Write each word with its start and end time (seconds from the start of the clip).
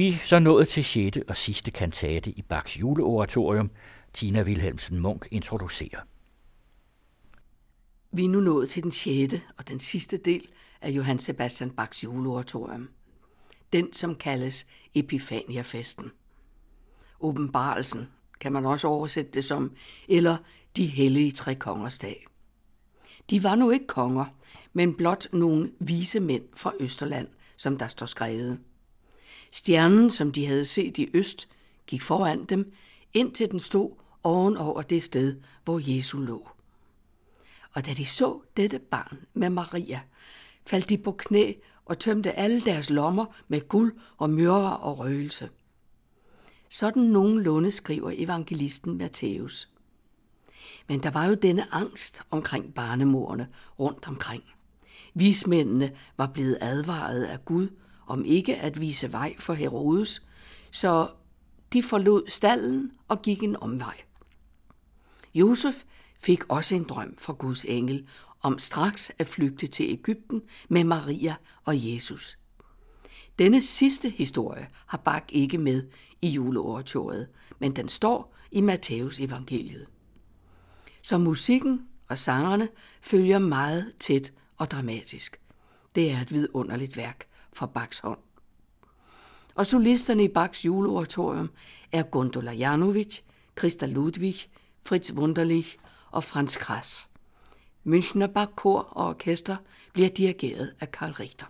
Vi 0.00 0.08
er 0.08 0.18
så 0.24 0.38
nået 0.38 0.68
til 0.68 0.84
6. 0.84 1.18
og 1.28 1.36
sidste 1.36 1.70
kantate 1.70 2.30
i 2.30 2.42
Bachs 2.42 2.80
juleoratorium. 2.80 3.70
Tina 4.12 4.42
Wilhelmsen 4.42 5.00
Munk 5.00 5.28
introducerer. 5.30 6.00
Vi 8.12 8.24
er 8.24 8.28
nu 8.28 8.40
nået 8.40 8.68
til 8.68 8.82
den 8.82 8.92
6. 8.92 9.34
og 9.58 9.68
den 9.68 9.80
sidste 9.80 10.16
del 10.16 10.48
af 10.80 10.90
Johann 10.90 11.18
Sebastian 11.18 11.70
Bachs 11.70 12.04
juleoratorium. 12.04 12.88
Den, 13.72 13.92
som 13.92 14.14
kaldes 14.14 14.66
Epifaniafesten. 14.94 16.10
Åbenbarelsen 17.20 18.08
kan 18.40 18.52
man 18.52 18.66
også 18.66 18.88
oversætte 18.88 19.30
det 19.30 19.44
som, 19.44 19.72
eller 20.08 20.36
de 20.76 20.86
hellige 20.86 21.32
tre 21.32 21.54
kongers 21.54 21.98
dag. 21.98 22.26
De 23.30 23.42
var 23.42 23.54
nu 23.54 23.70
ikke 23.70 23.86
konger, 23.86 24.24
men 24.72 24.94
blot 24.94 25.26
nogle 25.32 25.72
vise 25.78 26.20
mænd 26.20 26.44
fra 26.56 26.72
Østerland, 26.80 27.28
som 27.56 27.78
der 27.78 27.88
står 27.88 28.06
skrevet. 28.06 28.58
Stjernen, 29.50 30.10
som 30.10 30.32
de 30.32 30.46
havde 30.46 30.64
set 30.64 30.98
i 30.98 31.10
øst, 31.14 31.48
gik 31.86 32.02
foran 32.02 32.44
dem, 32.44 32.72
indtil 33.14 33.50
den 33.50 33.60
stod 33.60 33.90
oven 34.22 34.56
over 34.56 34.82
det 34.82 35.02
sted, 35.02 35.36
hvor 35.64 35.96
Jesus 35.96 36.28
lå. 36.28 36.48
Og 37.72 37.86
da 37.86 37.92
de 37.92 38.06
så 38.06 38.40
dette 38.56 38.78
barn 38.78 39.18
med 39.34 39.50
Maria, 39.50 40.00
faldt 40.66 40.88
de 40.88 40.98
på 40.98 41.12
knæ 41.12 41.52
og 41.84 41.98
tømte 41.98 42.32
alle 42.32 42.60
deres 42.60 42.90
lommer 42.90 43.26
med 43.48 43.68
guld 43.68 43.96
og 44.16 44.30
myrre 44.30 44.76
og 44.76 44.98
røgelse. 44.98 45.48
Sådan 46.68 47.02
nogenlunde 47.02 47.72
skriver 47.72 48.12
evangelisten 48.14 48.98
Matthæus. 48.98 49.68
Men 50.88 51.02
der 51.02 51.10
var 51.10 51.26
jo 51.26 51.34
denne 51.34 51.74
angst 51.74 52.22
omkring 52.30 52.74
barnemorerne 52.74 53.48
rundt 53.78 54.08
omkring. 54.08 54.42
Vismændene 55.14 55.96
var 56.16 56.26
blevet 56.26 56.58
advaret 56.60 57.24
af 57.24 57.44
Gud 57.44 57.68
om 58.10 58.24
ikke 58.24 58.56
at 58.56 58.80
vise 58.80 59.12
vej 59.12 59.34
for 59.38 59.52
Herodes, 59.54 60.22
så 60.70 61.08
de 61.72 61.82
forlod 61.82 62.22
stallen 62.28 62.92
og 63.08 63.22
gik 63.22 63.42
en 63.42 63.56
omvej. 63.56 64.00
Josef 65.34 65.84
fik 66.20 66.42
også 66.48 66.74
en 66.74 66.84
drøm 66.84 67.16
fra 67.18 67.32
Guds 67.32 67.64
engel 67.64 68.06
om 68.42 68.58
straks 68.58 69.12
at 69.18 69.26
flygte 69.26 69.66
til 69.66 69.86
Ægypten 69.90 70.42
med 70.68 70.84
Maria 70.84 71.34
og 71.64 71.92
Jesus. 71.92 72.38
Denne 73.38 73.62
sidste 73.62 74.10
historie 74.10 74.68
har 74.86 74.98
Bak 74.98 75.24
ikke 75.28 75.58
med 75.58 75.82
i 76.22 76.28
juleoratoriet, 76.28 77.28
men 77.58 77.76
den 77.76 77.88
står 77.88 78.36
i 78.50 78.60
Matthæus 78.60 79.20
evangeliet. 79.20 79.86
Så 81.02 81.18
musikken 81.18 81.80
og 82.08 82.18
sangerne 82.18 82.68
følger 83.00 83.38
meget 83.38 83.92
tæt 83.98 84.32
og 84.56 84.70
dramatisk. 84.70 85.40
Det 85.94 86.10
er 86.10 86.20
et 86.20 86.32
vidunderligt 86.32 86.96
værk 86.96 87.29
fra 87.52 87.66
Bachs 87.66 87.98
hånd. 87.98 88.18
Og 89.54 89.66
solisterne 89.66 90.24
i 90.24 90.28
Bachs 90.28 90.64
juleoratorium 90.64 91.50
er 91.92 92.02
Gondola 92.02 92.52
Janovic, 92.52 93.20
Christa 93.58 93.86
Ludwig, 93.86 94.36
Fritz 94.82 95.12
Wunderlich 95.12 95.76
og 96.10 96.24
Franz 96.24 96.56
Kras. 96.56 97.08
Münchner 97.84 98.26
Bach 98.26 98.52
Kor 98.56 98.80
og 98.80 99.08
Orkester 99.08 99.56
bliver 99.92 100.08
dirigeret 100.08 100.74
af 100.80 100.92
Karl 100.92 101.10
Richter. 101.10 101.46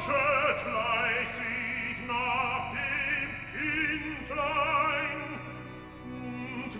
marschet 0.00 0.64
nach 2.06 2.72
dem 2.72 3.28
Kindlein, 4.16 5.20
und 6.04 6.72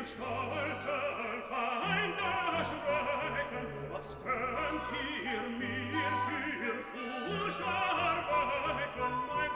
im 0.00 0.06
stolzen 0.06 1.42
Feind 1.50 2.16
was 3.92 4.16
könnt 4.24 4.86
ihr 4.96 5.42
mir 5.58 6.08
für 6.26 6.74
Furcht 6.92 7.60
erwecken? 7.60 9.12
Mein 9.28 9.52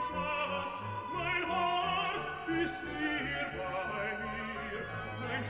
mein 1.13 1.43
Hort 1.49 2.25
ist 2.63 2.77
hier 2.77 3.47
bei 3.57 4.07
mir, 4.21 4.81
mein 5.21 5.43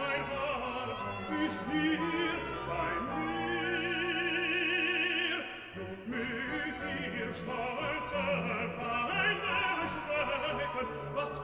mein 0.00 0.22
Hort 0.32 1.00
ist 1.44 1.60
hier 1.70 2.36
bei 2.68 2.92
mir. 3.16 3.44
Nun 5.76 5.98
mögt 6.06 6.82
ihr 6.88 7.32
stolzen 7.34 8.28
Feind 8.78 9.42
was 11.14 11.34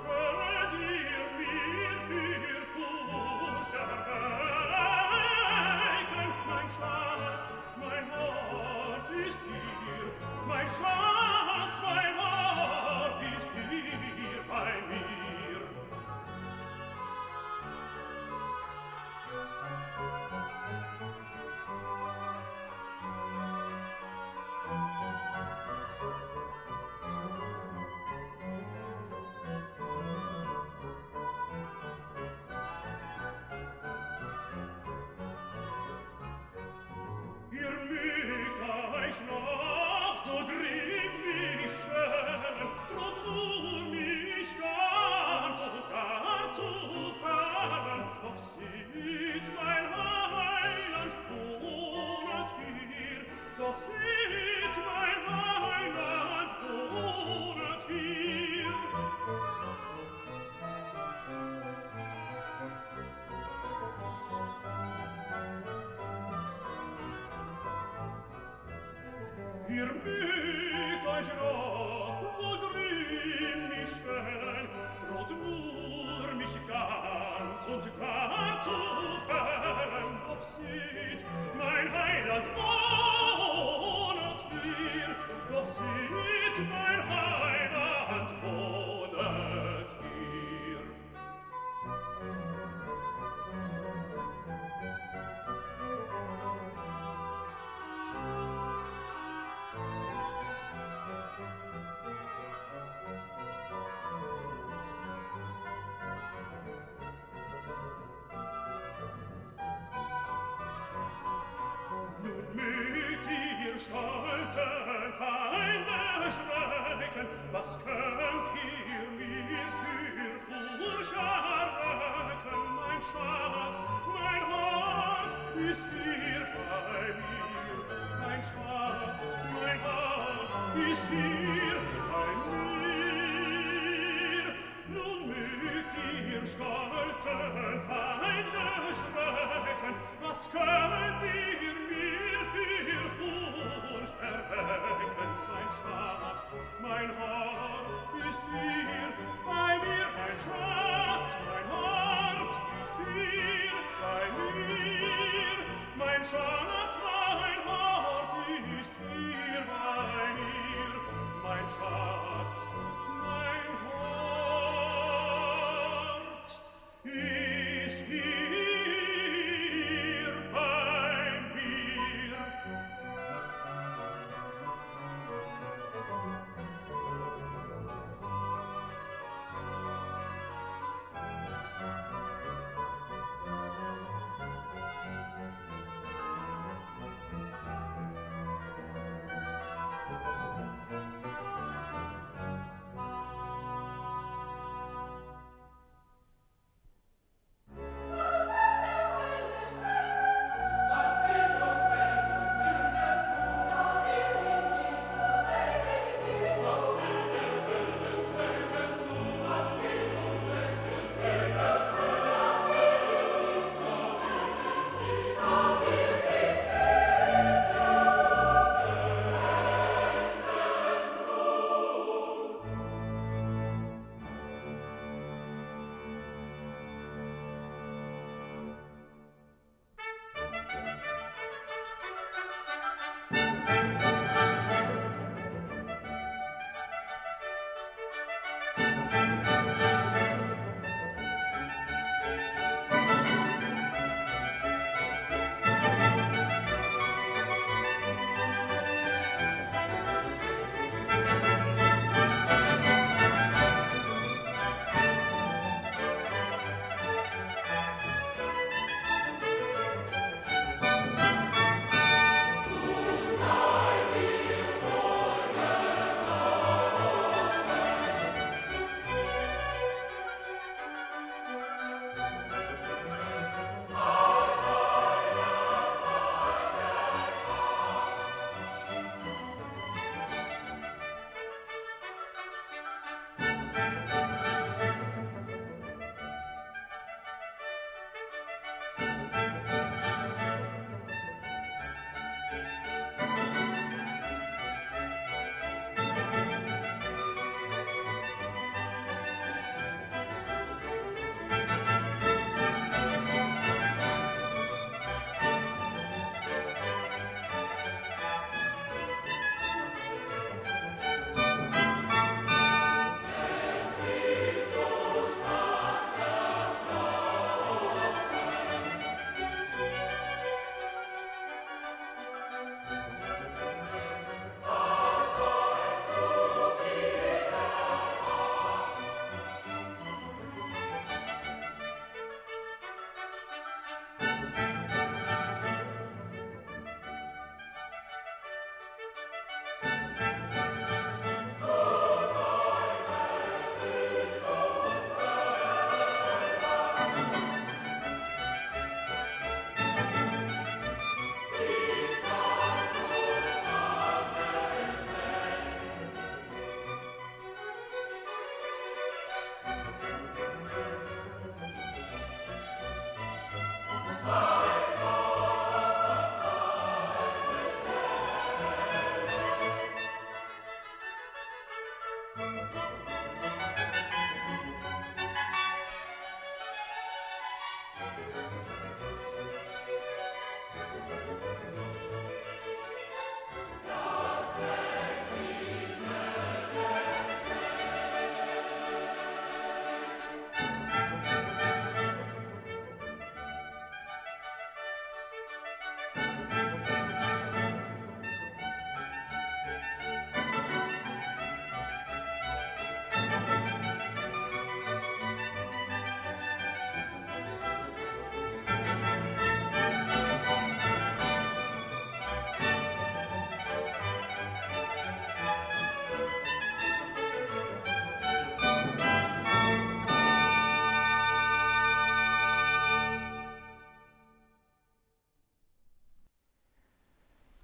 stolzen 113.81 115.12
Feinde 115.19 116.01
schrecken, 116.37 117.27
was 117.51 117.79
könnt 117.83 118.53
ihr 118.61 119.07
mir 119.19 119.66
für 119.81 120.64
Furcht 120.77 121.12
erwecken? 121.12 122.61
Mein 122.77 123.01
Schatz, 123.11 123.79
mein 124.12 124.43
Hort 124.53 125.57
ist 125.57 125.85
hier 125.97 126.47
bei 126.55 127.14
mir, 127.21 127.79
mein 128.21 128.43
Schatz, 128.43 129.29
mein 129.55 129.79
Hort 129.83 130.77
ist 130.90 131.09
hier 131.09 132.00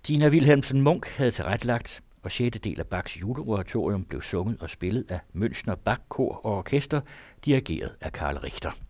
Tina 0.07 0.29
Wilhelmsen 0.29 0.81
Munk 0.81 1.07
havde 1.07 1.31
tilrettelagt, 1.31 2.03
og 2.23 2.33
6. 2.33 2.59
del 2.65 2.81
af 2.81 2.87
Bachs 2.87 3.21
juleoratorium 3.21 4.05
blev 4.05 4.23
sunget 4.23 4.57
og 4.61 4.71
spillet 4.71 5.05
af 5.09 5.21
Münchner 5.37 5.75
Bachkor 5.75 6.41
og 6.45 6.57
Orkester, 6.57 7.01
dirigeret 7.45 7.97
af 8.01 8.13
Karl 8.13 8.37
Richter. 8.37 8.86